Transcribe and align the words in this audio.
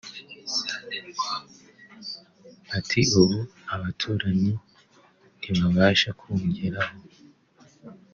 Ati 2.77 2.99
“Ubu 3.19 3.37
abaturanyi 3.73 4.51
ntibabasha 5.39 6.09
kungeraho 6.19 6.97